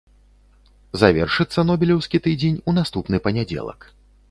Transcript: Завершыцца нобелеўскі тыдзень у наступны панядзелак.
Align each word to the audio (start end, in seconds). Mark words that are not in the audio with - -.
Завершыцца 1.01 1.65
нобелеўскі 1.69 2.23
тыдзень 2.29 2.59
у 2.69 2.77
наступны 2.81 3.23
панядзелак. 3.29 3.79